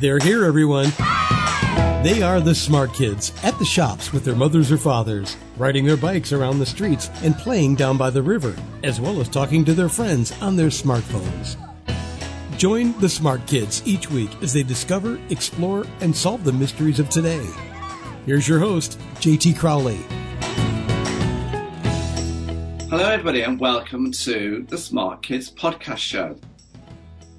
[0.00, 0.92] They're here, everyone.
[2.04, 5.96] They are the smart kids at the shops with their mothers or fathers, riding their
[5.96, 9.74] bikes around the streets and playing down by the river, as well as talking to
[9.74, 11.56] their friends on their smartphones.
[12.56, 17.08] Join the smart kids each week as they discover, explore, and solve the mysteries of
[17.08, 17.44] today.
[18.24, 19.98] Here's your host, JT Crowley.
[22.88, 26.36] Hello, everybody, and welcome to the Smart Kids podcast show.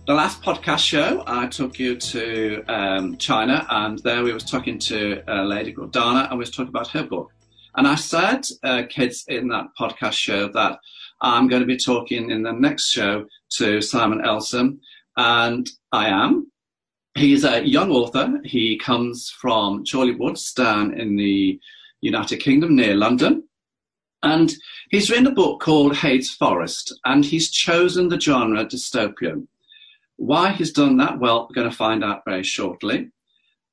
[0.10, 4.80] The last podcast show, I took you to um, China, and there we was talking
[4.80, 7.32] to a lady called Dana, and we was talking about her book.
[7.76, 10.80] And I said, uh, kids, in that podcast show that
[11.22, 14.80] I'm going to be talking in the next show to Simon Elson,
[15.16, 16.52] and I am.
[17.14, 18.42] He's a young author.
[18.44, 21.60] He comes from Chorley Woods down in the
[22.02, 23.44] United Kingdom near London.
[24.24, 24.52] And
[24.90, 29.46] he's written a book called Hades Forest, and he's chosen the genre dystopian.
[30.20, 33.10] Why he's done that, well, we're going to find out very shortly.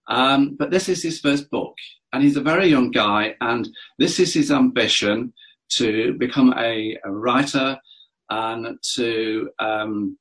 [0.06, 1.75] Um, but this is his first book,
[2.12, 5.33] and he's a very young guy, and this is his ambition
[5.70, 7.77] to become a, a writer
[8.30, 10.16] and to um,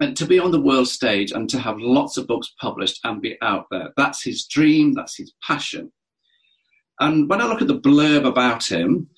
[0.00, 3.20] and to be on the world stage and to have lots of books published and
[3.20, 3.90] be out there.
[3.96, 4.94] That's his dream.
[4.94, 5.92] That's his passion.
[6.98, 9.08] And when I look at the blurb about him,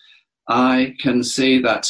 [0.49, 1.89] I can see that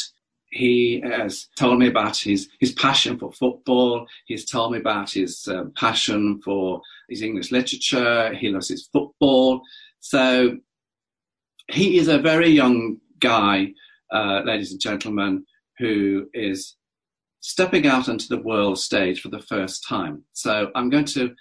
[0.55, 4.07] he has told me about his, his passion for football.
[4.25, 8.33] He's told me about his uh, passion for his English literature.
[8.33, 9.61] He loves his football.
[9.99, 10.57] So
[11.69, 13.73] he is a very young guy,
[14.13, 15.45] uh, ladies and gentlemen,
[15.77, 16.77] who is
[17.41, 20.23] stepping out onto the world stage for the first time.
[20.31, 21.35] So I'm going to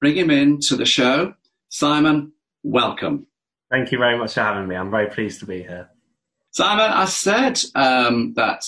[0.00, 1.34] bring him in to the show.
[1.68, 2.30] Simon,
[2.62, 3.26] welcome.
[3.72, 4.76] Thank you very much for having me.
[4.76, 5.88] I'm very pleased to be here.
[6.52, 8.64] Simon, I said um, that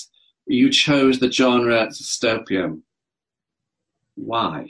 [0.46, 2.80] you chose the genre dystopian.
[4.14, 4.68] Why?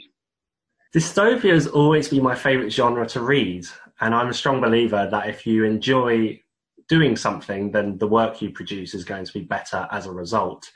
[0.93, 3.65] Dystopia has always been my favourite genre to read,
[4.01, 6.41] and I'm a strong believer that if you enjoy
[6.89, 10.69] doing something, then the work you produce is going to be better as a result.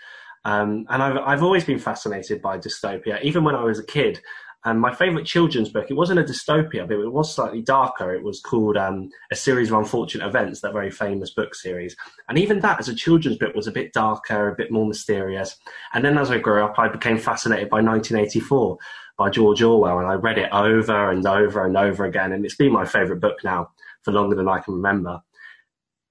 [0.46, 3.22] Um, and I've, I've always been fascinated by dystopia.
[3.22, 4.22] Even when I was a kid,
[4.66, 8.14] and my favourite children's book, it wasn't a dystopia, but it was slightly darker.
[8.14, 11.96] It was called um, A Series of Unfortunate Events, that very famous book series.
[12.28, 15.56] And even that, as a children's book, was a bit darker, a bit more mysterious.
[15.94, 18.78] And then as I grew up, I became fascinated by 1984
[19.18, 22.34] by George Orwell, and I read it over and over and over again.
[22.34, 23.70] And it's been my favourite book now
[24.04, 25.22] for longer than I can remember.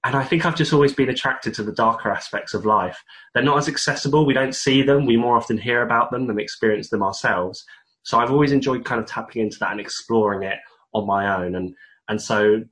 [0.05, 3.03] And I think I've just always been attracted to the darker aspects of life.
[3.33, 4.25] They're not as accessible.
[4.25, 5.05] We don't see them.
[5.05, 7.65] We more often hear about them than experience them ourselves.
[8.03, 10.59] So I've always enjoyed kind of tapping into that and exploring it
[10.93, 11.55] on my own.
[11.55, 11.75] And,
[12.07, 12.63] and so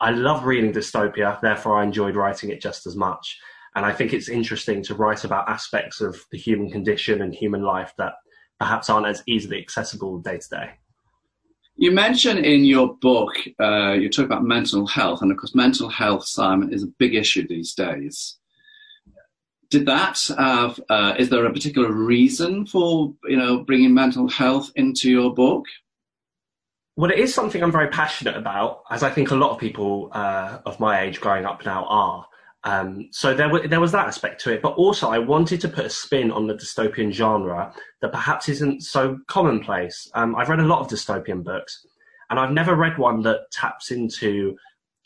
[0.00, 3.38] I love reading dystopia, therefore I enjoyed writing it just as much.
[3.74, 7.62] And I think it's interesting to write about aspects of the human condition and human
[7.62, 8.14] life that
[8.58, 10.70] perhaps aren't as easily accessible day to day.
[11.76, 15.88] You mentioned in your book, uh, you talk about mental health, and of course, mental
[15.88, 18.37] health, Simon, is a big issue these days
[19.70, 24.70] did that have, uh, is there a particular reason for, you know, bringing mental health
[24.76, 25.66] into your book?
[26.96, 30.10] Well, it is something I'm very passionate about, as I think a lot of people
[30.12, 32.26] uh, of my age growing up now are.
[32.64, 35.68] Um, so there, w- there was that aspect to it, but also I wanted to
[35.68, 40.10] put a spin on the dystopian genre that perhaps isn't so commonplace.
[40.14, 41.86] Um, I've read a lot of dystopian books,
[42.30, 44.56] and I've never read one that taps into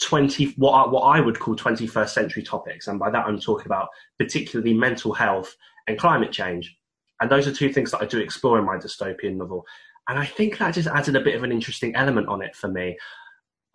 [0.01, 3.67] 20 what I, what I would call 21st century topics and by that I'm talking
[3.67, 3.89] about
[4.19, 5.55] particularly mental health
[5.87, 6.75] and climate change.
[7.21, 9.65] And those are two things that I do explore in my dystopian novel.
[10.09, 12.69] And I think that just added a bit of an interesting element on it for
[12.69, 12.99] me.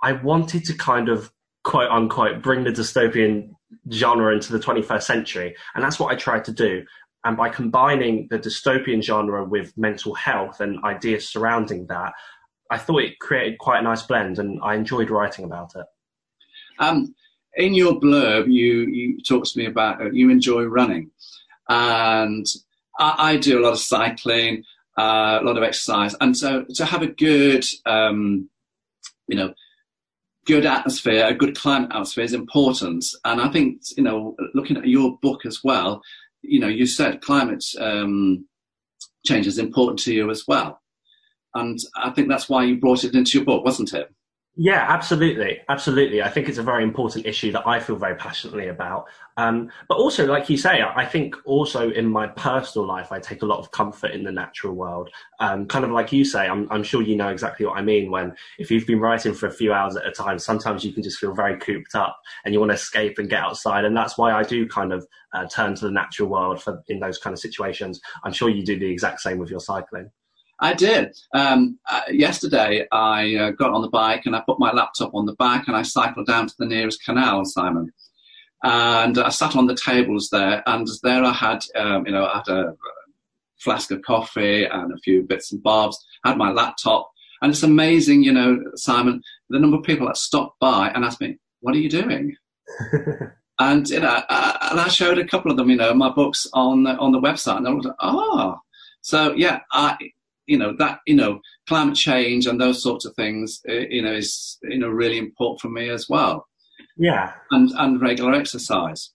[0.04, 1.32] I wanted to kind of
[1.64, 3.50] quote unquote bring the dystopian
[3.92, 6.84] genre into the 21st century and that's what I tried to do.
[7.24, 12.14] And by combining the dystopian genre with mental health and ideas surrounding that
[12.70, 15.86] I thought it created quite a nice blend and I enjoyed writing about it.
[16.80, 17.16] Um,
[17.58, 21.12] in your blurb, you you talk to me about uh, you enjoy running,
[21.68, 22.46] and
[23.00, 24.64] I, I, do a lot of cycling,
[24.98, 28.50] uh, a lot of exercise, and so to have a good, um,
[29.28, 29.54] you know,
[30.46, 33.06] good atmosphere, a good climate atmosphere is important.
[33.26, 36.02] And I think you know, looking at your book as well,
[36.44, 38.48] you know, you said climate um,
[39.26, 40.80] change is important to you as well,
[41.56, 44.14] and I think that's why you brought it into your book, wasn't it?
[44.60, 46.24] Yeah, absolutely, absolutely.
[46.24, 49.06] I think it's a very important issue that I feel very passionately about.
[49.38, 53.44] Um, but also, like you say, I think also in my personal life, I take
[53.44, 55.12] a lot of comfort in the natural world.
[55.40, 58.10] Um, kind of like you say, I'm, I'm, sure you know exactly what I mean.
[58.10, 61.04] When if you've been writing for a few hours at a time, sometimes you can
[61.04, 63.86] just feel very cooped up and you want to escape and get outside.
[63.86, 67.00] And that's why I do kind of uh, turn to the natural world for in
[67.00, 68.02] those kind of situations.
[68.24, 70.10] I'm sure you do the exact same with your cycling.
[70.60, 71.16] I did.
[71.34, 75.26] Um, uh, yesterday, I uh, got on the bike and I put my laptop on
[75.26, 77.92] the back and I cycled down to the nearest canal, Simon.
[78.64, 82.38] And I sat on the tables there, and there I had, um, you know, I
[82.38, 82.76] had a
[83.60, 86.04] flask of coffee and a few bits and bobs.
[86.24, 87.12] I had my laptop,
[87.42, 91.22] and it's amazing, you know, Simon, the number of people that stopped by and asked
[91.22, 92.36] me, "What are you doing?"
[93.60, 96.48] and you know, I, and I showed a couple of them, you know, my books
[96.54, 98.58] on the, on the website, and they were like, "Oh."
[99.02, 99.96] So yeah, I
[100.48, 104.14] you know that you know climate change and those sorts of things uh, you know
[104.14, 106.48] is you know really important for me as well.
[106.98, 107.34] Yeah.
[107.52, 109.12] And and regular exercise.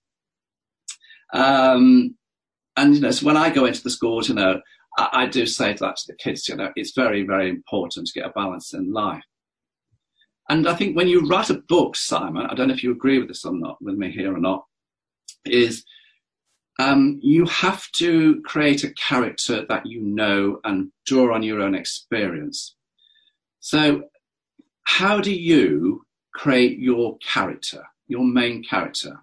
[1.33, 2.17] Um
[2.77, 4.61] and you know so when i go into the schools you know
[4.99, 8.13] I, I do say that to the kids you know it's very very important to
[8.13, 9.25] get a balance in life.
[10.49, 13.19] And i think when you write a book simon i don't know if you agree
[13.19, 14.65] with this or not with me here or not
[15.45, 15.85] is
[16.79, 21.75] um, you have to create a character that you know and draw on your own
[21.75, 22.75] experience.
[23.61, 24.05] So,
[24.85, 26.05] how do you
[26.35, 29.23] create your character, your main character?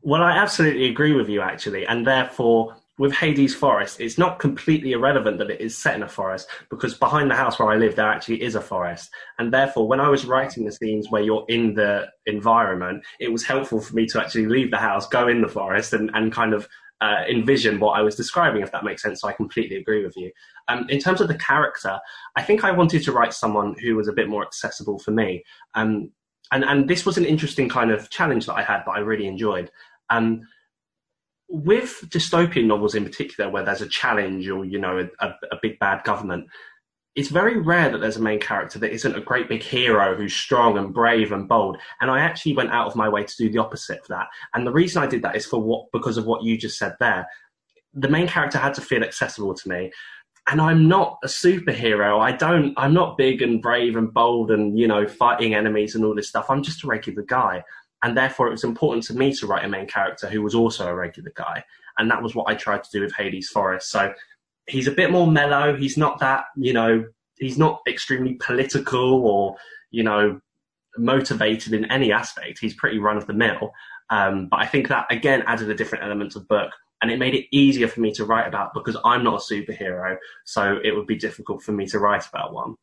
[0.00, 4.92] Well, I absolutely agree with you, actually, and therefore, with Hades Forest, it's not completely
[4.92, 7.96] irrelevant that it is set in a forest because behind the house where I live,
[7.96, 9.10] there actually is a forest.
[9.40, 13.42] And therefore, when I was writing the scenes where you're in the environment, it was
[13.42, 16.54] helpful for me to actually leave the house, go in the forest, and, and kind
[16.54, 16.68] of
[17.00, 19.22] uh, envision what I was describing, if that makes sense.
[19.22, 20.30] So I completely agree with you.
[20.68, 21.98] Um, in terms of the character,
[22.36, 25.42] I think I wanted to write someone who was a bit more accessible for me.
[25.74, 26.12] Um,
[26.52, 29.26] and, and this was an interesting kind of challenge that I had that I really
[29.26, 29.72] enjoyed.
[30.08, 30.42] Um,
[31.52, 35.78] with dystopian novels in particular, where there's a challenge or you know a, a, big
[35.78, 36.46] bad government,
[37.14, 40.34] it's very rare that there's a main character that isn't a great big hero who's
[40.34, 41.76] strong and brave and bold.
[42.00, 44.28] And I actually went out of my way to do the opposite of that.
[44.54, 46.96] And the reason I did that is for what because of what you just said
[46.98, 47.26] there.
[47.92, 49.92] The main character had to feel accessible to me.
[50.46, 52.18] And I'm not a superhero.
[52.18, 56.02] I don't I'm not big and brave and bold and, you know, fighting enemies and
[56.02, 56.46] all this stuff.
[56.48, 57.62] I'm just a regular guy
[58.02, 60.88] and therefore it was important to me to write a main character who was also
[60.88, 61.64] a regular guy.
[61.98, 64.12] And that was what i tried to do with hades forest so
[64.66, 65.76] he's a bit more mellow.
[65.76, 67.04] He's not that you know
[67.38, 69.56] he's not extremely political or
[69.90, 70.40] you know
[70.98, 72.58] motivated in any aspect.
[72.60, 73.72] He's pretty run of the mill.
[74.10, 76.70] Um, but i think that again added a different element of book.
[77.00, 80.16] And it made it easier for me to write about because i'm not a superhero.
[80.44, 82.74] So it would be difficult for me to write about one.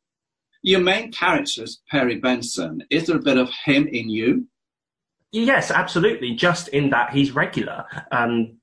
[0.62, 2.84] Your main character is perry benson.
[2.90, 4.46] Is there a bit of him in you
[5.32, 6.34] Yes, absolutely.
[6.34, 7.86] Just in that he's regular.
[8.12, 8.58] Um,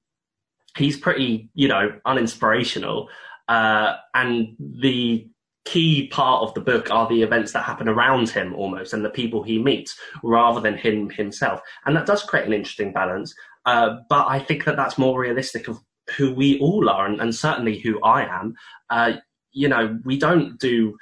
[0.76, 3.06] he's pretty, you know, uninspirational.
[3.48, 5.28] Uh, and the
[5.64, 9.10] key part of the book are the events that happen around him almost and the
[9.10, 11.60] people he meets rather than him himself.
[11.84, 13.34] And that does create an interesting balance.
[13.64, 15.78] Uh, but I think that that's more realistic of
[16.16, 18.54] who we all are and, and certainly who I am.
[18.90, 19.14] Uh,
[19.52, 20.96] you know, we don't do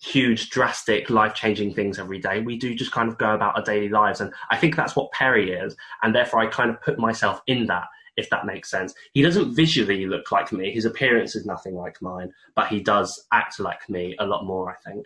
[0.00, 2.40] huge, drastic, life changing things every day.
[2.40, 4.20] We do just kind of go about our daily lives.
[4.20, 5.76] And I think that's what Perry is.
[6.02, 7.86] And therefore, I kind of put myself in that,
[8.16, 8.94] if that makes sense.
[9.12, 10.72] He doesn't visually look like me.
[10.72, 14.70] His appearance is nothing like mine, but he does act like me a lot more,
[14.70, 15.04] I think.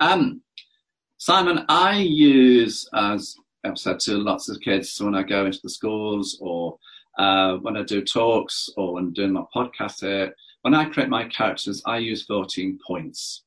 [0.00, 0.40] Um,
[1.18, 5.68] Simon, I use, as I've said to lots of kids when I go into the
[5.68, 6.78] schools or
[7.18, 11.10] uh, when I do talks or when I'm doing my podcast here, when I create
[11.10, 13.42] my characters, I use 14 points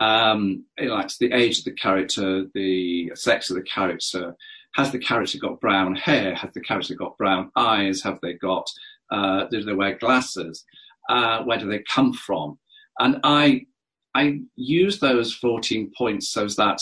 [0.00, 4.34] um, like the age of the character, the sex of the character.
[4.74, 6.34] Has the character got brown hair?
[6.34, 8.02] Has the character got brown eyes?
[8.02, 8.68] Have they got?
[9.10, 10.64] Uh, do they wear glasses?
[11.08, 12.58] Uh, where do they come from?
[12.98, 13.62] And I,
[14.14, 16.80] I use those 14 points so that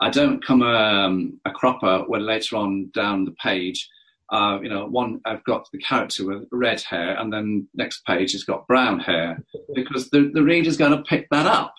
[0.00, 3.88] I don't come um, a cropper when later on down the page,
[4.30, 8.32] uh, you know, one I've got the character with red hair, and then next page
[8.32, 9.42] has got brown hair,
[9.74, 11.74] because the, the reader's going to pick that up.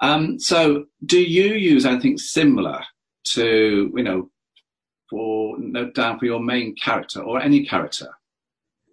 [0.00, 2.84] Um, so, do you use anything similar
[3.32, 4.30] to, you know,
[5.10, 8.08] for note down for your main character or any character?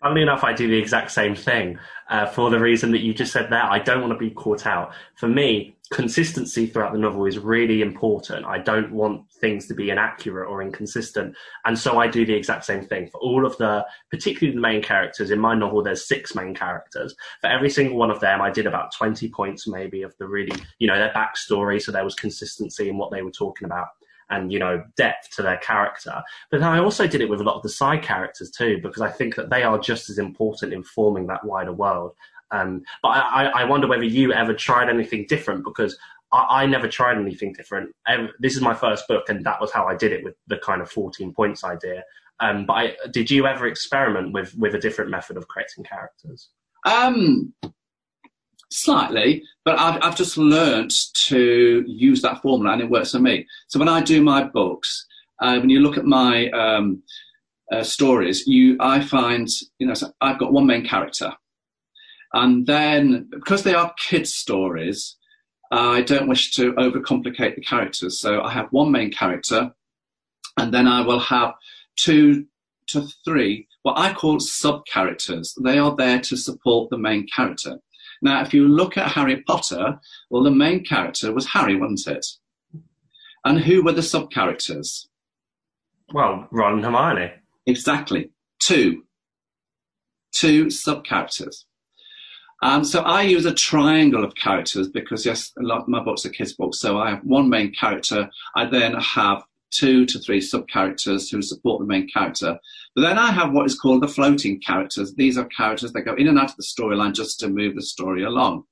[0.02, 3.32] Funnily enough, I do the exact same thing uh, for the reason that you just
[3.34, 3.64] said there.
[3.64, 4.92] I don't want to be caught out.
[5.16, 8.46] For me, consistency throughout the novel is really important.
[8.46, 11.36] I don't want things to be inaccurate or inconsistent.
[11.66, 14.82] And so I do the exact same thing for all of the, particularly the main
[14.82, 15.32] characters.
[15.32, 17.16] In my novel, there's six main characters.
[17.42, 20.56] For every single one of them, I did about 20 points maybe of the really,
[20.80, 21.82] you know, their backstory.
[21.82, 23.88] So there was consistency in what they were talking about
[24.30, 26.22] and you know depth to their character.
[26.52, 29.12] But I also did it with a lot of the side characters too, because I
[29.12, 32.14] think that they are just as important in forming that wider world.
[32.52, 35.98] Um, but I, I wonder whether you ever tried anything different because
[36.32, 37.94] I, I never tried anything different.
[38.40, 40.82] this is my first book, and that was how I did it with the kind
[40.82, 42.04] of 14 points idea.
[42.40, 46.50] Um, but I, did you ever experiment with with a different method of creating characters?
[46.86, 47.54] Um,
[48.78, 50.92] Slightly, but I've, I've just learned
[51.28, 53.48] to use that formula and it works for me.
[53.70, 55.08] So when I do my books,
[55.42, 57.02] uh, when you look at my um,
[57.72, 59.48] uh, stories, you, I find,
[59.80, 61.32] you know, so I've got one main character.
[62.34, 65.16] And then, because they are kids' stories,
[65.72, 68.20] I don't wish to overcomplicate the characters.
[68.20, 69.74] So I have one main character,
[70.58, 71.54] and then I will have
[71.96, 72.46] two
[72.88, 75.56] to three, what I call sub characters.
[75.64, 77.80] They are there to support the main character.
[78.26, 80.00] Now, if you look at Harry Potter,
[80.32, 82.26] well, the main character was Harry, wasn't it?
[83.46, 85.08] And who were the sub characters?
[86.12, 87.34] Well, Ron and Hermione.
[87.68, 88.32] Exactly.
[88.60, 89.04] Two.
[90.32, 91.68] Two sub characters.
[92.64, 96.26] Um, so I use a triangle of characters because, yes, a lot of my books
[96.26, 96.80] are kids' books.
[96.80, 98.28] So I have one main character.
[98.56, 99.44] I then have
[99.78, 102.58] two to three sub characters who support the main character.
[102.96, 105.14] But then I have what is called the floating characters.
[105.14, 107.82] These are characters that go in and out of the storyline just to move the
[107.82, 108.64] story along.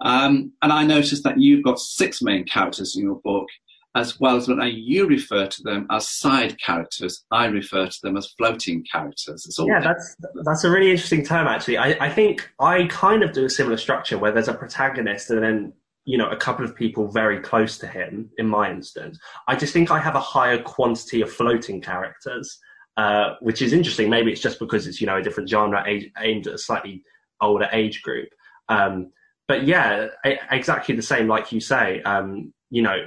[0.00, 3.46] Um, and I noticed that you've got six main characters in your book,
[3.94, 7.98] as well as when I, you refer to them as side characters, I refer to
[8.02, 9.46] them as floating characters.
[9.66, 11.46] yeah, that's that's a really interesting term.
[11.46, 15.30] Actually, I, I think I kind of do a similar structure where there's a protagonist
[15.30, 15.72] and then
[16.04, 18.30] you know a couple of people very close to him.
[18.38, 19.18] In my instance,
[19.48, 22.58] I just think I have a higher quantity of floating characters,
[22.96, 24.10] uh, which is interesting.
[24.10, 27.02] Maybe it's just because it's you know a different genre aimed at a slightly
[27.40, 28.28] older age group.
[28.68, 29.12] Um,
[29.46, 30.08] but yeah,
[30.50, 32.02] exactly the same, like you say.
[32.02, 33.06] Um, you know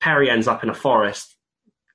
[0.00, 1.36] Perry ends up in a forest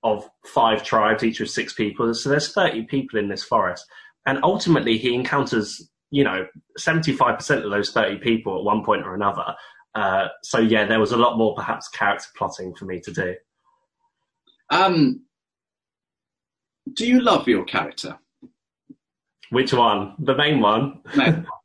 [0.03, 2.13] of five tribes, each with six people.
[2.13, 3.85] So there's 30 people in this forest.
[4.27, 6.47] And ultimately, he encounters, you know,
[6.79, 9.55] 75% of those 30 people at one point or another.
[9.95, 13.35] Uh, so, yeah, there was a lot more perhaps character plotting for me to do.
[14.69, 15.21] Um,
[16.93, 18.19] do you love your character?
[19.49, 20.15] Which one?
[20.19, 20.99] The main one?
[21.15, 21.43] No.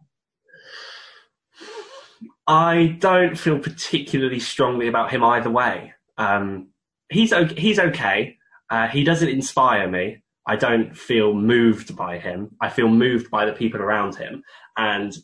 [2.46, 5.92] I don't feel particularly strongly about him either way.
[6.18, 6.70] Um,
[7.08, 8.38] he's okay, he's okay.
[8.70, 10.22] Uh, he doesn't inspire me.
[10.48, 12.56] I don't feel moved by him.
[12.60, 14.42] I feel moved by the people around him.
[14.76, 15.16] And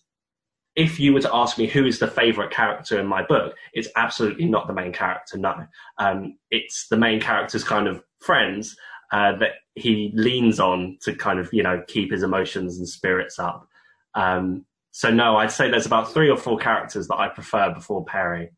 [0.76, 3.88] if you were to ask me who is the favorite character in my book, it's
[3.96, 5.38] absolutely not the main character.
[5.38, 5.66] No,
[5.98, 8.76] um, it's the main character's kind of friends
[9.10, 13.38] uh, that he leans on to kind of you know keep his emotions and spirits
[13.38, 13.66] up.
[14.14, 18.04] Um, so no, I'd say there's about three or four characters that I prefer before
[18.04, 18.50] Perry.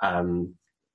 [0.00, 0.54] Um,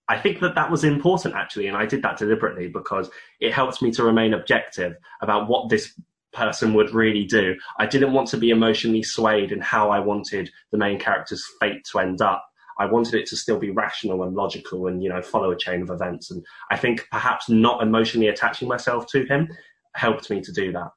[0.09, 3.81] I think that that was important actually, and I did that deliberately because it helps
[3.81, 5.99] me to remain objective about what this
[6.37, 7.55] person would really do.
[7.79, 11.83] I didn't want to be emotionally swayed in how I wanted the main character's fate
[11.91, 12.45] to end up.
[12.79, 15.81] I wanted it to still be rational and logical and, you know, follow a chain
[15.81, 16.29] of events.
[16.29, 19.49] And I think perhaps not emotionally attaching myself to him
[19.95, 20.91] helped me to do that.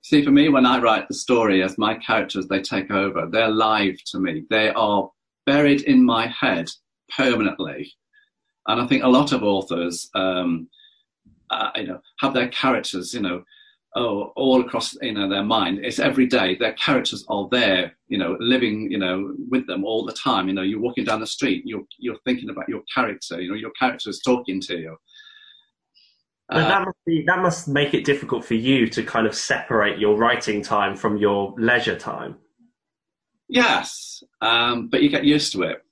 [0.00, 3.50] See, for me, when I write the story as my characters, they take over, they're
[3.50, 4.44] live to me.
[4.48, 5.10] They are
[5.44, 6.70] buried in my head
[7.14, 7.92] permanently.
[8.66, 10.68] And I think a lot of authors, um,
[11.50, 13.42] uh, you know, have their characters, you know,
[13.96, 15.80] oh, all across, you know, their mind.
[15.82, 16.54] It's every day.
[16.54, 20.48] Their characters are there, you know, living, you know, with them all the time.
[20.48, 23.40] You know, you're walking down the street, you're you're thinking about your character.
[23.40, 24.96] You know, your character is talking to you.
[26.48, 29.34] But uh, that must be that must make it difficult for you to kind of
[29.34, 32.36] separate your writing time from your leisure time.
[33.48, 35.82] Yes, um, but you get used to it.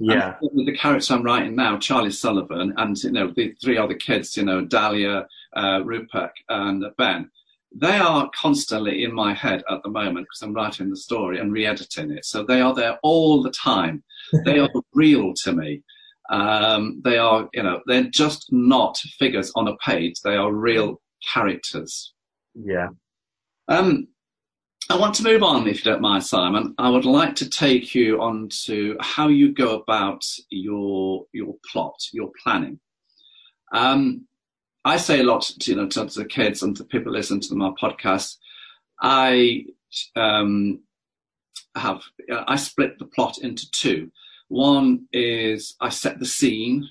[0.00, 0.34] Yeah.
[0.42, 4.36] And the character I'm writing now, Charlie Sullivan, and you know the three other kids,
[4.36, 7.30] you know Dahlia, uh, Rupak, and Ben.
[7.76, 11.52] They are constantly in my head at the moment because I'm writing the story and
[11.52, 12.24] re-editing it.
[12.24, 14.04] So they are there all the time.
[14.44, 15.82] they are real to me.
[16.30, 20.20] Um, they are, you know, they're just not figures on a page.
[20.22, 21.00] They are real
[21.32, 22.14] characters.
[22.54, 22.88] Yeah.
[23.68, 24.08] Um,
[24.90, 26.74] I want to move on, if you don't mind, Simon.
[26.78, 31.96] I would like to take you on to how you go about your your plot,
[32.12, 32.78] your planning.
[33.72, 34.26] Um,
[34.84, 37.54] I say a lot, to, you know, to the kids and to people listen to
[37.54, 38.36] my podcast.
[39.00, 39.66] I
[40.16, 40.80] um,
[41.76, 44.10] have I split the plot into two.
[44.48, 46.88] One is I set the scene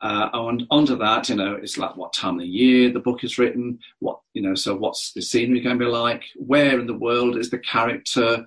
[0.00, 3.24] uh, and under that, you know, it's like what time of the year the book
[3.24, 6.24] is written, what, you know, so what's the scenery going to be like?
[6.36, 8.46] Where in the world is the character?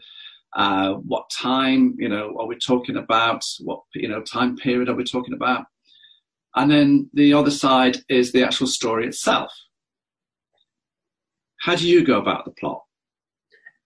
[0.56, 3.46] Uh, what time, you know, are we talking about?
[3.60, 5.66] What, you know, time period are we talking about?
[6.56, 9.52] And then the other side is the actual story itself.
[11.62, 12.84] How do you go about the plot?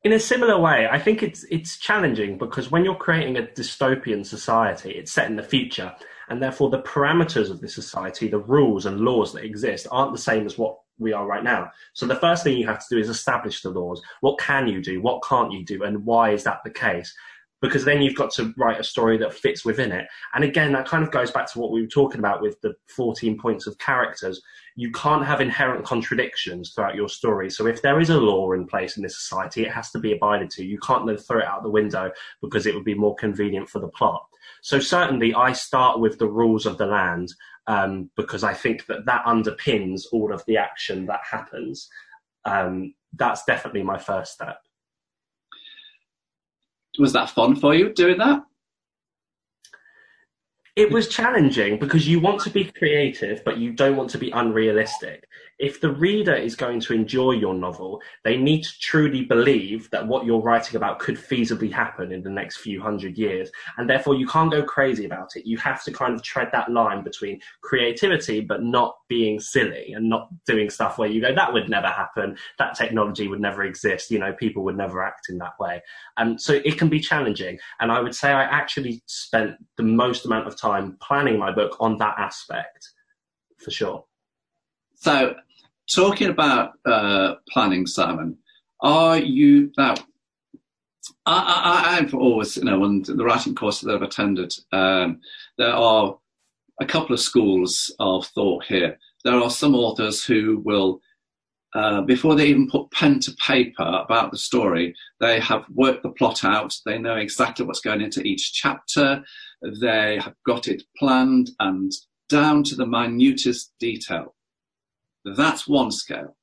[0.04, 4.26] In a similar way, I think it's it's challenging because when you're creating a dystopian
[4.26, 5.94] society, it's set in the future
[6.30, 10.18] and therefore the parameters of the society, the rules and laws that exist, aren't the
[10.18, 11.72] same as what we are right now.
[11.94, 14.02] So the first thing you have to do is establish the laws.
[14.22, 15.02] What can you do?
[15.02, 15.84] What can't you do?
[15.84, 17.14] And why is that the case?
[17.62, 20.08] Because then you've got to write a story that fits within it.
[20.34, 22.76] And again, that kind of goes back to what we were talking about with the
[22.96, 24.42] 14 points of characters.
[24.76, 27.50] You can't have inherent contradictions throughout your story.
[27.50, 30.14] So if there is a law in place in this society, it has to be
[30.14, 30.66] abided to.
[30.66, 33.80] You can't then throw it out the window because it would be more convenient for
[33.80, 34.26] the plot.
[34.62, 37.34] So certainly I start with the rules of the land
[37.68, 41.90] um, because I think that that underpins all of the action that happens.
[42.44, 44.60] Um, that's definitely my first step
[47.00, 48.44] was that fun for you doing that?
[50.76, 54.32] It was challenging because you want to be creative, but you don't want to be
[54.32, 55.26] unrealistic
[55.58, 60.06] if the reader is going to enjoy your novel, they need to truly believe that
[60.06, 63.50] what you're writing about could feasibly happen in the next few hundred years.
[63.78, 65.46] And therefore, you can't go crazy about it.
[65.46, 70.10] You have to kind of tread that line between creativity, but not being silly and
[70.10, 72.38] not doing stuff where you go, that would never happen.
[72.60, 74.12] That technology would never exist.
[74.12, 75.82] You know, people would never act in that way.
[76.18, 77.60] And so it can be challenging.
[77.80, 81.78] And I would say I actually spent the most amount of time planning my book
[81.80, 82.90] on that aspect
[83.58, 84.04] for sure.
[84.96, 85.36] So
[85.94, 88.38] talking about uh, planning, Simon,
[88.82, 89.96] are you now?
[91.28, 95.20] I, have always, you know, on the writing courses that I've attended, um,
[95.58, 96.18] there are
[96.82, 98.98] a couple of schools of thought here.
[99.24, 101.00] There are some authors who will,
[101.74, 106.12] uh, before they even put pen to paper about the story, they have worked the
[106.12, 106.76] plot out.
[106.86, 109.24] They know exactly what's going into each chapter.
[109.82, 111.92] They have got it planned and
[112.30, 114.35] down to the minutest detail.
[115.26, 116.36] That's one scale.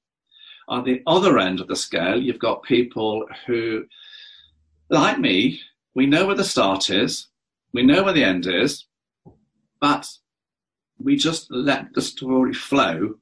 [0.68, 3.84] On the other end of the scale, you've got people who,
[4.90, 5.60] like me,
[5.94, 7.28] we know where the start is,
[7.72, 8.86] we know where the end is,
[9.80, 10.08] but
[10.98, 13.14] we just let the story flow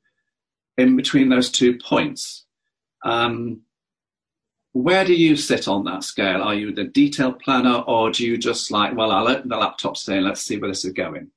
[0.79, 2.47] in between those two points.
[3.05, 3.63] Um,
[4.73, 6.43] where do you sit on that scale?
[6.43, 9.95] Are you the detailed planner, or do you just like, well, I'll open the laptop
[9.95, 11.31] today and let's see where this is going?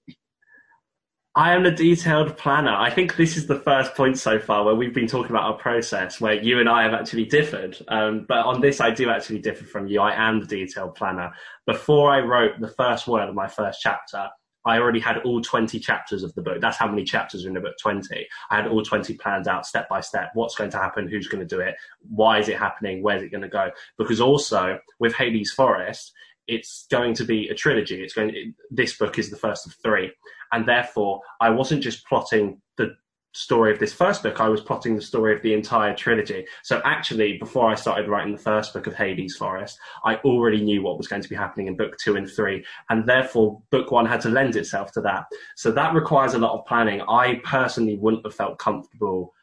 [1.35, 2.75] I am the detailed planner.
[2.75, 5.57] I think this is the first point so far where we've been talking about our
[5.57, 7.75] process, where you and I have actually differed.
[7.87, 9.99] Um, but on this, I do actually differ from you.
[9.99, 11.31] I am the detailed planner.
[11.65, 14.27] Before I wrote the first word of my first chapter,
[14.63, 16.61] I already had all 20 chapters of the book.
[16.61, 18.27] That's how many chapters are in the book 20.
[18.51, 20.29] I had all 20 planned out step by step.
[20.35, 21.07] What's going to happen?
[21.07, 21.73] Who's going to do it?
[22.07, 23.01] Why is it happening?
[23.01, 23.71] Where's it going to go?
[23.97, 26.13] Because also with Hades Forest,
[26.47, 28.03] it's going to be a trilogy.
[28.03, 28.31] It's going.
[28.31, 30.11] To, this book is the first of three,
[30.53, 32.95] and therefore I wasn't just plotting the
[33.33, 34.39] story of this first book.
[34.39, 36.45] I was plotting the story of the entire trilogy.
[36.61, 40.83] So actually, before I started writing the first book of Hades Forest, I already knew
[40.83, 44.05] what was going to be happening in book two and three, and therefore book one
[44.05, 45.25] had to lend itself to that.
[45.55, 47.01] So that requires a lot of planning.
[47.01, 49.33] I personally wouldn't have felt comfortable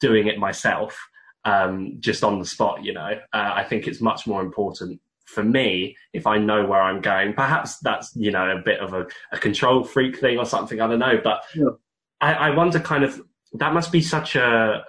[0.00, 0.98] doing it myself.
[1.44, 5.44] Um, just on the spot, you know, uh, I think it's much more important for
[5.44, 9.06] me, if I know where I'm going, perhaps that's, you know, a bit of a,
[9.30, 11.20] a control freak thing or something, I don't know.
[11.22, 11.68] But yeah.
[12.20, 13.20] I, I wonder kind of,
[13.52, 14.84] that must be such a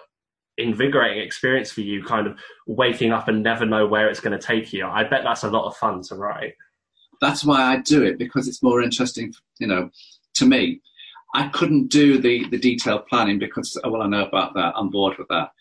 [0.57, 4.45] invigorating experience for you, kind of waking up and never know where it's going to
[4.45, 4.87] take you.
[4.87, 6.55] I bet that's a lot of fun to write.
[7.19, 9.89] That's why I do it because it's more interesting, you know,
[10.35, 10.81] to me.
[11.35, 14.73] I couldn't do the, the detailed planning because, well, I know about that.
[14.75, 15.51] I'm bored with that.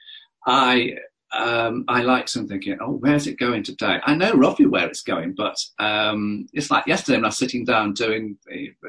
[0.47, 0.95] I
[1.33, 3.99] um, I like some thinking, oh, where's it going today?
[4.05, 7.65] I know roughly where it's going, but um, it's like yesterday when I was sitting
[7.65, 8.37] down doing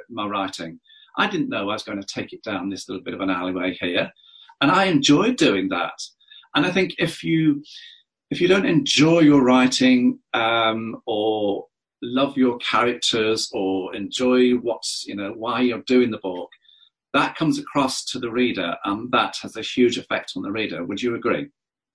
[0.09, 0.79] my writing,
[1.17, 3.29] I didn't know I was going to take it down this little bit of an
[3.29, 4.11] alleyway here,
[4.61, 6.01] and I enjoyed doing that.
[6.55, 7.61] And I think if you
[8.31, 11.65] if you don't enjoy your writing um, or
[12.01, 16.49] love your characters or enjoy what's you know why you're doing the book,
[17.13, 20.85] that comes across to the reader, and that has a huge effect on the reader.
[20.85, 21.49] Would you agree?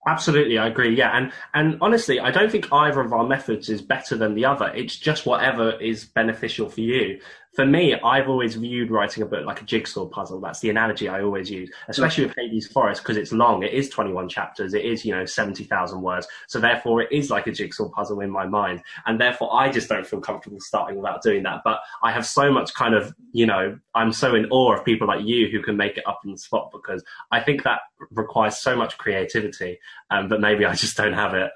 [0.07, 0.95] Absolutely, I agree.
[0.95, 4.45] Yeah, and and honestly, I don't think either of our methods is better than the
[4.45, 4.71] other.
[4.75, 7.21] It's just whatever is beneficial for you
[7.55, 10.41] for me, I've always viewed writing a book like a jigsaw puzzle.
[10.41, 13.63] That's the analogy I always use, especially with Hades Forest because it's long.
[13.63, 14.75] It is 21 chapters.
[14.75, 16.27] It is, you know, 70,000 words.
[16.49, 18.83] So therefore it is like a jigsaw puzzle in my mind.
[19.07, 21.61] And therefore I just don't feel comfortable starting without doing that.
[21.65, 25.07] But I have so much kind of, you know, I'm so in awe of people
[25.07, 28.59] like you who can make it up on the spot because I think that requires
[28.59, 29.79] so much creativity.
[30.11, 31.53] Um, but maybe I just don't have it.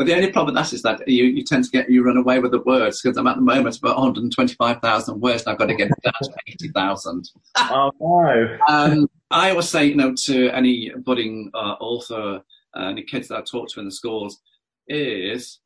[0.00, 2.16] But the only problem with that is that you, you tend to get you run
[2.16, 5.66] away with the words because I'm at the moment about 125,000 words and I've got
[5.66, 7.30] to get it down to 80,000.
[7.58, 8.58] oh no!
[8.66, 12.40] um, I always say, you know, to any budding uh, author,
[12.74, 14.40] uh, any kids that I talk to in the schools,
[14.88, 15.58] is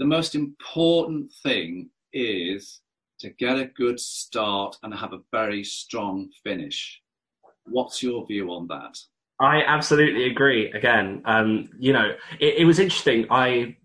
[0.00, 2.80] the most important thing is
[3.20, 7.00] to get a good start and have a very strong finish.
[7.66, 8.98] What's your view on that?
[9.38, 10.70] I absolutely agree.
[10.72, 13.26] Again, um, you know, it, it, was interesting.
[13.30, 13.76] I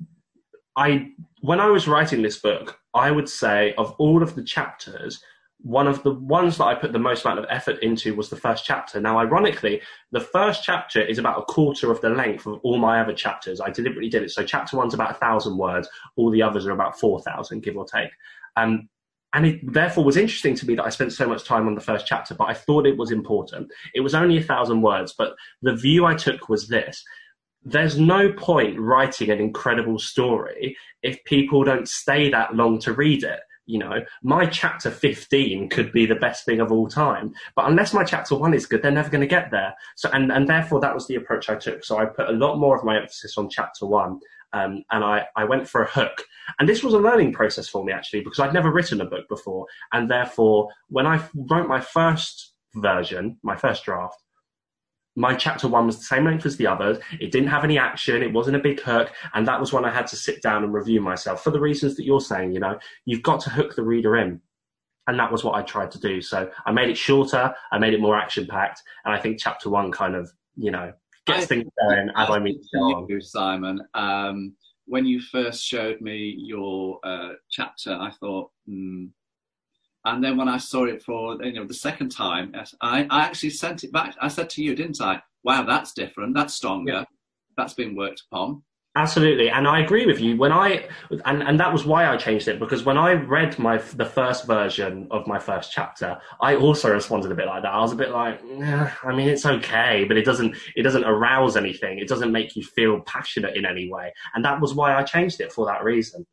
[0.77, 1.09] I
[1.41, 5.21] when I was writing this book, I would say of all of the chapters,
[5.63, 8.35] one of the ones that I put the most amount of effort into was the
[8.35, 8.99] first chapter.
[8.99, 13.01] Now, ironically, the first chapter is about a quarter of the length of all my
[13.01, 13.59] other chapters.
[13.59, 14.31] I deliberately did it.
[14.31, 15.87] So chapter one's about a thousand words.
[16.15, 18.09] All the others are about 4,000, give or take.
[18.55, 18.89] Um,
[19.33, 21.81] and it therefore was interesting to me that I spent so much time on the
[21.81, 23.71] first chapter, but I thought it was important.
[23.93, 27.03] It was only a thousand words, but the view I took was this.
[27.63, 33.23] There's no point writing an incredible story if people don't stay that long to read
[33.23, 33.39] it
[33.71, 37.33] you know, my chapter 15 could be the best thing of all time.
[37.55, 39.73] But unless my chapter one is good, they're never going to get there.
[39.95, 41.85] So, and, and therefore that was the approach I took.
[41.85, 44.19] So I put a lot more of my emphasis on chapter one.
[44.53, 46.23] Um, and I, I went for a hook.
[46.59, 49.27] And this was a learning process for me actually, because I'd never written a book
[49.29, 49.65] before.
[49.93, 54.21] And therefore, when I wrote my first version, my first draft,
[55.15, 56.97] my chapter one was the same length as the others.
[57.19, 58.23] It didn't have any action.
[58.23, 59.11] It wasn't a big hook.
[59.33, 61.95] And that was when I had to sit down and review myself for the reasons
[61.97, 64.41] that you're saying, you know, you've got to hook the reader in.
[65.07, 66.21] And that was what I tried to do.
[66.21, 67.53] So I made it shorter.
[67.71, 68.81] I made it more action packed.
[69.03, 70.93] And I think chapter one kind of, you know,
[71.25, 72.61] gets I, things going as I mean,
[73.07, 74.53] you, Simon, um,
[74.85, 79.05] when you first showed me your uh, chapter, I thought, hmm,
[80.05, 83.51] and then when I saw it for you know the second time, I, I actually
[83.51, 84.15] sent it back.
[84.19, 85.21] I said to you, didn't I?
[85.43, 86.33] Wow, that's different.
[86.35, 86.93] That's stronger.
[86.93, 87.03] Yeah.
[87.57, 88.63] That's been worked upon.
[88.93, 90.35] Absolutely, and I agree with you.
[90.35, 90.85] When I
[91.23, 94.45] and and that was why I changed it because when I read my the first
[94.45, 97.71] version of my first chapter, I also responded a bit like that.
[97.71, 101.55] I was a bit like, I mean, it's okay, but it doesn't it doesn't arouse
[101.55, 101.99] anything.
[101.99, 105.39] It doesn't make you feel passionate in any way, and that was why I changed
[105.39, 106.25] it for that reason.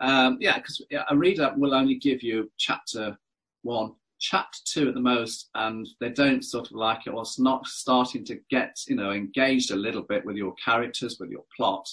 [0.00, 3.18] Um, yeah, because a reader will only give you chapter
[3.60, 7.38] one, chapter two at the most, and they don't sort of like it or it's
[7.38, 11.44] not starting to get, you know, engaged a little bit with your characters, with your
[11.56, 11.88] plot,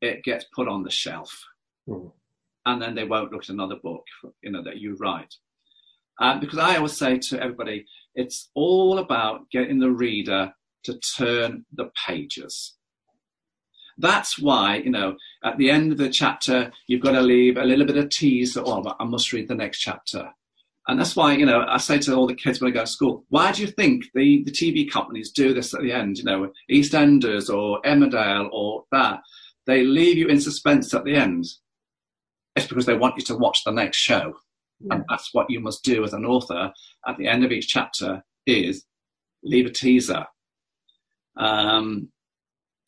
[0.00, 1.36] it gets put on the shelf.
[1.88, 2.12] Mm.
[2.66, 4.04] And then they won't look at another book,
[4.42, 5.34] you know, that you write.
[6.20, 10.52] Um, because I always say to everybody, it's all about getting the reader
[10.84, 12.74] to turn the pages.
[13.96, 17.64] That's why, you know, at the end of the chapter, you've got to leave a
[17.64, 20.30] little bit of tease that, oh, I must read the next chapter.
[20.88, 22.86] And that's why, you know, I say to all the kids when I go to
[22.86, 26.16] school, why do you think the, the TV companies do this at the end?
[26.16, 29.20] You know, EastEnders or Emmerdale or that.
[29.66, 31.44] They leave you in suspense at the end.
[32.56, 34.34] It's because they want you to watch the next show.
[34.80, 34.94] Yeah.
[34.94, 36.72] And that's what you must do as an author
[37.06, 38.86] at the end of each chapter is
[39.42, 40.24] leave a teaser.
[41.36, 42.08] Um,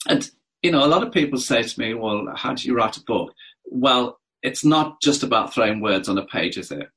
[0.08, 0.30] and
[0.62, 3.04] you know, a lot of people say to me, well, how do you write a
[3.04, 3.32] book?
[3.66, 6.88] Well, it's not just about throwing words on a page, is it?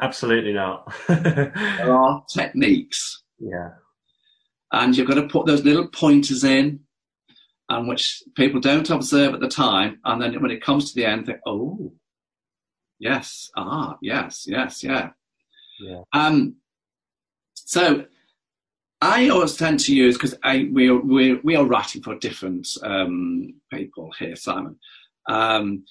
[0.00, 0.92] Absolutely not.
[1.08, 3.22] there are techniques.
[3.38, 3.70] Yeah.
[4.72, 6.80] And you've got to put those little pointers in,
[7.68, 9.98] and which people don't observe at the time.
[10.04, 11.92] And then when it comes to the end, think, oh,
[12.98, 15.10] yes, ah, yes, yes, yeah.
[15.80, 16.02] Yeah.
[16.12, 16.56] Um,
[17.54, 18.04] so
[19.00, 20.36] I always tend to use because
[20.72, 24.76] we are we we are writing for different um, people here, Simon.
[25.28, 25.84] Um,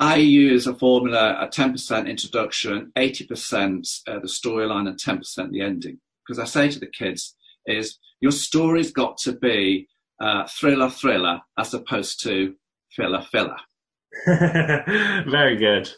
[0.00, 5.18] I use a formula: a ten percent introduction, eighty percent uh, the storyline, and ten
[5.18, 6.00] percent the ending.
[6.26, 7.36] Because I say to the kids,
[7.66, 9.88] is your story's got to be
[10.20, 12.54] uh, thriller thriller as opposed to
[12.90, 13.56] filler filler.
[14.26, 15.90] Very good.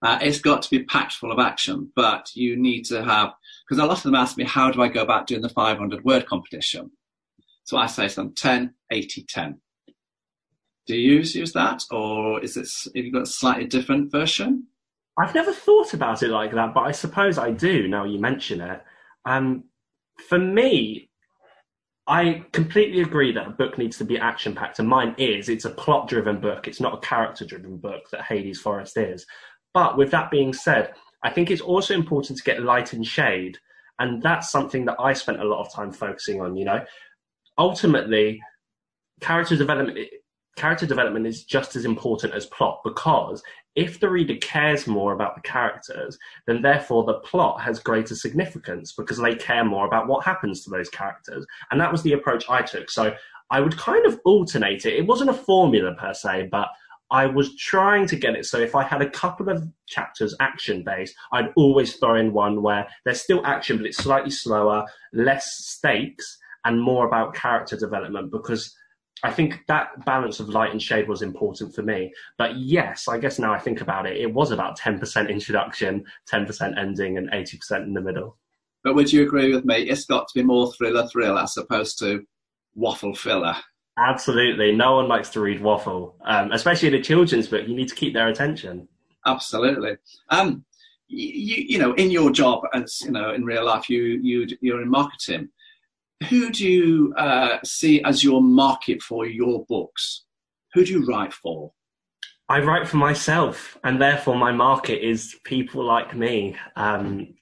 [0.00, 3.32] Uh, it's got to be packed full of action, but you need to have
[3.68, 6.04] because a lot of them ask me, how do I go about doing the 500
[6.04, 6.90] word competition?
[7.64, 9.60] So I say to them 10, 80, 10.
[10.88, 14.66] Do you use, that, or is it have you got a slightly different version?
[15.18, 18.62] I've never thought about it like that, but I suppose I do now you mention
[18.62, 18.82] it.
[19.26, 19.64] Um,
[20.28, 21.10] for me,
[22.06, 25.50] I completely agree that a book needs to be action packed, and mine is.
[25.50, 29.26] It's a plot driven book, it's not a character driven book that Hades Forest is.
[29.74, 33.58] But with that being said, I think it's also important to get light and shade.
[33.98, 36.82] And that's something that I spent a lot of time focusing on, you know.
[37.58, 38.40] Ultimately,
[39.20, 39.98] character development
[40.58, 43.42] character development is just as important as plot because
[43.76, 48.92] if the reader cares more about the characters, then therefore the plot has greater significance
[48.92, 51.46] because they care more about what happens to those characters.
[51.70, 52.90] And that was the approach I took.
[52.90, 53.14] So
[53.50, 54.94] I would kind of alternate it.
[54.94, 56.68] It wasn't a formula per se, but
[57.10, 60.82] I was trying to get it so if I had a couple of chapters action
[60.84, 65.46] based, I'd always throw in one where there's still action, but it's slightly slower, less
[65.46, 68.74] stakes, and more about character development because
[69.22, 72.12] I think that balance of light and shade was important for me.
[72.36, 76.78] But yes, I guess now I think about it, it was about 10% introduction, 10%
[76.78, 78.36] ending, and 80% in the middle.
[78.84, 79.82] But would you agree with me?
[79.82, 82.24] It's got to be more thriller thrill as opposed to
[82.74, 83.56] waffle filler.
[83.98, 84.74] Absolutely.
[84.74, 87.66] No one likes to read waffle, um, especially in a children's book.
[87.66, 88.86] You need to keep their attention.
[89.26, 89.96] Absolutely.
[90.30, 90.64] Um,
[91.08, 94.82] you, you know, in your job as you know, in real life, you you you're
[94.82, 95.48] in marketing.
[96.28, 100.24] Who do you uh, see as your market for your books?
[100.74, 101.72] Who do you write for?
[102.48, 106.56] I write for myself, and therefore my market is people like me.
[106.76, 107.34] Um,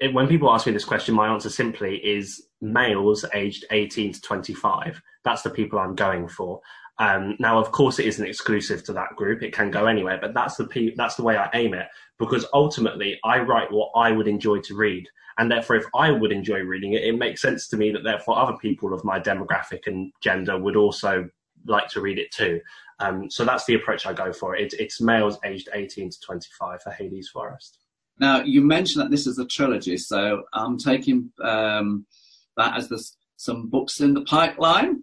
[0.00, 4.20] it, when people ask me this question, my answer simply is males aged 18 to
[4.20, 5.00] 25.
[5.24, 6.60] That's the people I'm going for.
[6.98, 10.18] Um, now, of course, it isn't exclusive to that group; it can go anywhere.
[10.20, 13.90] But that's the pe- that's the way I aim it because ultimately, I write what
[13.96, 17.40] I would enjoy to read, and therefore, if I would enjoy reading it, it makes
[17.40, 21.28] sense to me that therefore other people of my demographic and gender would also
[21.66, 22.60] like to read it too.
[22.98, 24.56] Um, so that's the approach I go for.
[24.56, 27.78] It, it's males aged 18 to 25 for Hades Forest.
[28.18, 32.06] Now, you mentioned that this is a trilogy, so I'm taking um,
[32.56, 35.02] that as there's some books in the pipeline.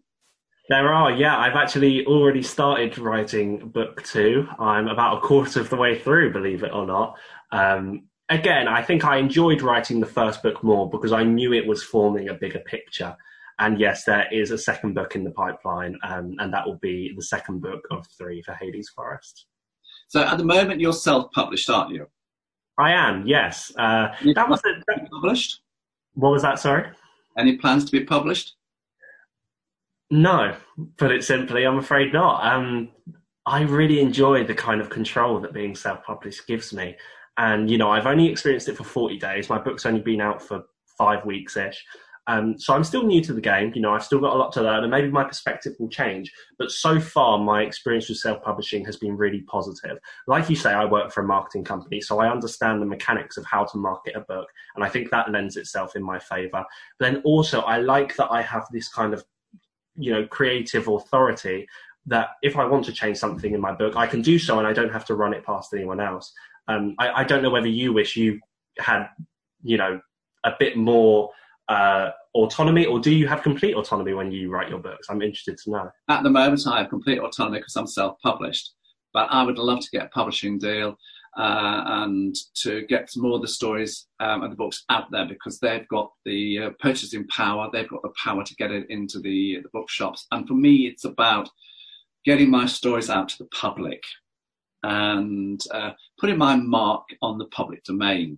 [0.70, 1.38] There are, yeah.
[1.38, 4.48] I've actually already started writing book two.
[4.60, 7.18] I'm about a quarter of the way through, believe it or not.
[7.52, 11.66] Um, again, I think I enjoyed writing the first book more because I knew it
[11.66, 13.18] was forming a bigger picture.
[13.58, 17.14] And yes, there is a second book in the pipeline, um, and that will be
[17.16, 19.48] the second book of three for Hades Forest.
[20.08, 22.06] So at the moment, you're self-published, aren't you?
[22.78, 23.72] I am, yes.
[23.78, 25.62] Uh, that was a, published.
[26.14, 26.60] What was that?
[26.60, 26.90] Sorry.
[27.38, 28.54] Any plans to be published?
[30.12, 30.56] No,
[30.98, 32.46] put it simply, I'm afraid not.
[32.46, 32.90] Um,
[33.46, 36.96] I really enjoy the kind of control that being self-published gives me.
[37.38, 39.50] And, you know, I've only experienced it for 40 days.
[39.50, 40.64] My book's only been out for
[40.98, 41.84] five weeks ish.
[42.30, 43.72] Um, so I'm still new to the game.
[43.74, 46.32] You know, I've still got a lot to learn, and maybe my perspective will change.
[46.60, 49.98] But so far, my experience with self-publishing has been really positive.
[50.28, 53.46] Like you say, I work for a marketing company, so I understand the mechanics of
[53.46, 56.64] how to market a book, and I think that lends itself in my favour.
[57.00, 59.24] But then also, I like that I have this kind of,
[60.00, 61.68] you know, creative authority
[62.06, 64.68] that if I want to change something in my book, I can do so, and
[64.68, 66.34] I don't have to run it past anyone else.
[66.68, 68.40] Um, I, I don't know whether you wish you
[68.78, 69.08] had,
[69.62, 70.00] you know,
[70.46, 71.32] a bit more
[71.68, 75.08] uh, autonomy, or do you have complete autonomy when you write your books?
[75.10, 75.92] I'm interested to know.
[76.08, 78.72] At the moment, I have complete autonomy because I'm self-published,
[79.14, 80.98] but I would love to get a publishing deal
[81.38, 85.60] uh, and to get more of the stories um, and the books out there because
[85.60, 89.60] they've got the uh, purchasing power, they've got the power to get it into the,
[89.62, 90.26] the bookshops.
[90.32, 91.50] And for me, it's about
[92.26, 94.02] getting my stories out to the public
[94.84, 98.38] and uh, putting my mark on the public domain.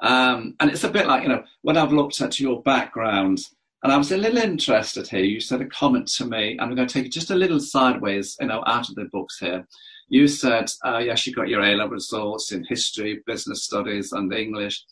[0.00, 3.40] Um, and it's a bit like, you know, when I've looked at your background,
[3.82, 6.74] and I was a little interested here, you said a comment to me, and I'm
[6.74, 9.66] going to take it just a little sideways, you know, out of the books here.
[10.12, 14.30] You said, uh, yes, you got your A level results in history, business studies, and
[14.30, 14.84] English.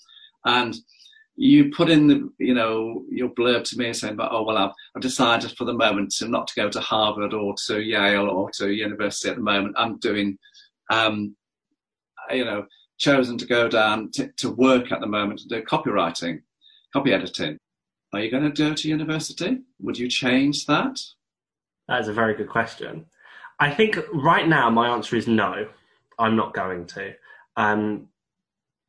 [0.47, 0.75] And
[1.37, 4.73] you put in the, you know, your blurb to me saying, but, oh, well, I've,
[4.97, 8.51] I've decided for the moment to not to go to Harvard or to Yale or
[8.53, 9.75] to university at the moment.
[9.77, 10.39] I'm doing,
[10.91, 11.37] um,
[12.31, 12.65] you know,
[12.97, 16.41] chosen to go down to, to work at the moment to do copywriting,
[16.95, 17.59] copy editing.
[18.15, 19.59] Are you going to go to university?
[19.81, 20.99] Would you change that?
[21.89, 23.05] That is a very good question.
[23.61, 25.69] I think right now my answer is no.
[26.19, 27.15] I'm not going to.
[27.57, 28.09] Um,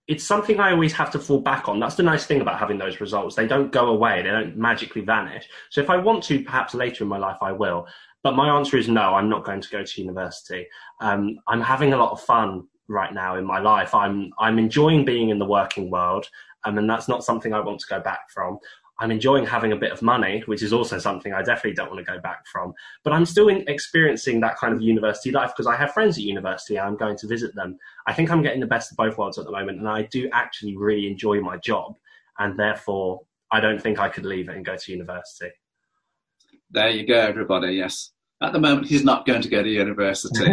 [0.07, 1.79] it's something I always have to fall back on.
[1.79, 3.35] That's the nice thing about having those results.
[3.35, 4.21] They don't go away.
[4.21, 5.47] They don't magically vanish.
[5.69, 7.87] So if I want to, perhaps later in my life, I will.
[8.23, 9.13] But my answer is no.
[9.13, 10.67] I'm not going to go to university.
[10.99, 13.95] Um, I'm having a lot of fun right now in my life.
[13.95, 16.27] I'm I'm enjoying being in the working world,
[16.65, 18.59] um, and that's not something I want to go back from.
[19.01, 22.05] I'm enjoying having a bit of money, which is also something I definitely don't want
[22.05, 22.71] to go back from.
[23.03, 26.79] But I'm still experiencing that kind of university life because I have friends at university.
[26.79, 27.79] I'm going to visit them.
[28.05, 30.29] I think I'm getting the best of both worlds at the moment, and I do
[30.31, 31.95] actually really enjoy my job,
[32.37, 35.49] and therefore I don't think I could leave it and go to university.
[36.69, 37.73] There you go, everybody.
[37.73, 38.11] Yes.
[38.43, 40.45] At the moment, he's not going to go to university.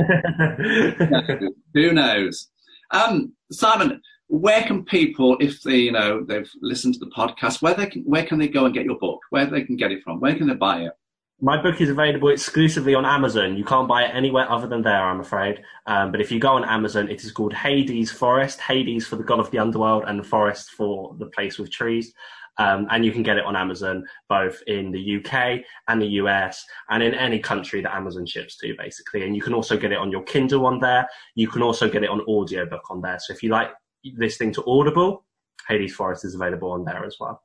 [1.75, 2.49] Who knows?
[2.93, 7.75] Um, Simon, where can people, if they, you know, they've listened to the podcast, where
[7.75, 9.21] they can, where can they go and get your book?
[9.31, 10.21] Where they can get it from?
[10.21, 10.93] Where can they buy it?
[11.41, 13.57] My book is available exclusively on Amazon.
[13.57, 15.63] You can't buy it anywhere other than there, I'm afraid.
[15.87, 18.61] Um, but if you go on Amazon, it is called Hades Forest.
[18.61, 22.13] Hades for the god of the underworld, and Forest for the place with trees.
[22.59, 26.65] Um, and you can get it on Amazon both in the UK and the US
[26.91, 29.25] and in any country that Amazon ships to, basically.
[29.25, 31.09] And you can also get it on your Kindle on there.
[31.37, 33.19] You can also get it on audiobook on there.
[33.21, 33.71] So if you like
[34.05, 35.25] listening to Audible,
[35.69, 37.43] Hades Forest is available on there as well.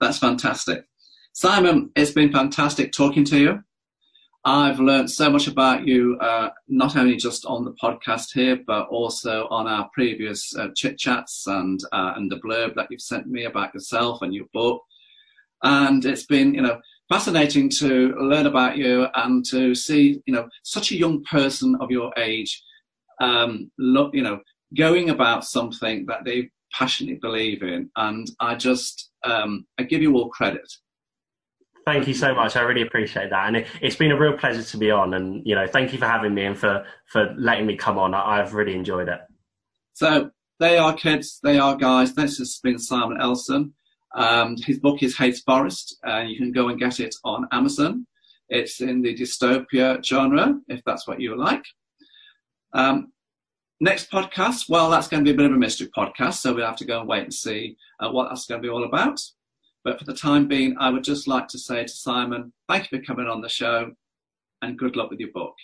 [0.00, 0.84] That's fantastic.
[1.32, 3.58] Simon, it's been fantastic talking to you.
[4.44, 8.88] I've learned so much about you, uh, not only just on the podcast here, but
[8.88, 13.26] also on our previous uh, chit chats and uh, and the blurb that you've sent
[13.26, 14.80] me about yourself and your book.
[15.64, 20.48] And it's been, you know, fascinating to learn about you and to see, you know,
[20.62, 22.62] such a young person of your age,
[23.20, 24.40] um, look, you know,
[24.76, 27.90] going about something that they passionately believe in.
[27.96, 30.70] And I just, um, I give you all credit.
[31.84, 32.54] Thank you so much.
[32.54, 35.14] I really appreciate that, and it, has been a real pleasure to be on.
[35.14, 38.12] And you know, thank you for having me and for for letting me come on.
[38.12, 39.20] I, I've really enjoyed it.
[39.94, 42.14] So they are kids, they are guys.
[42.14, 43.72] This has been Simon Elson.
[44.14, 48.06] Um, his book is Hades Forest, and you can go and get it on Amazon.
[48.50, 51.64] It's in the dystopia genre, if that's what you like.
[52.74, 53.12] Um,
[53.80, 56.66] next podcast, well, that's going to be a bit of a mystery podcast, so we'll
[56.66, 59.20] have to go and wait and see uh, what that's going to be all about.
[59.84, 62.98] But for the time being, I would just like to say to Simon, thank you
[62.98, 63.92] for coming on the show,
[64.62, 65.54] and good luck with your book.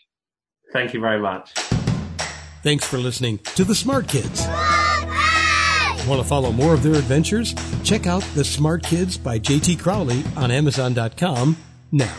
[0.72, 1.52] Thank you very much.
[2.62, 4.46] Thanks for listening to The Smart Kids.
[6.06, 7.54] Want to follow more of their adventures?
[7.82, 11.56] Check out The Smart Kids by JT Crowley on Amazon.com
[11.92, 12.14] now.